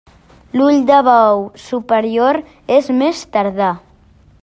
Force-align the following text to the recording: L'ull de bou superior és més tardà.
L'ull 0.59 0.79
de 0.87 1.01
bou 1.09 1.45
superior 1.65 2.43
és 2.79 2.93
més 3.03 3.25
tardà. 3.37 3.71